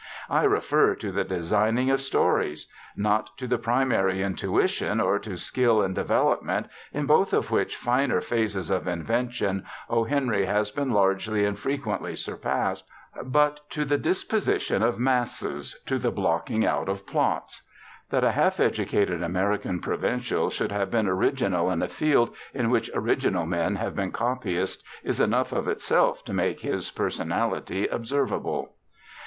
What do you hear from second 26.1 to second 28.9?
to make his personality observable.